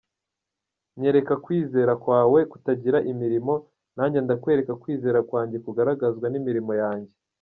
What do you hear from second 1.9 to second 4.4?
kwawe kutagira imirimo, nanjye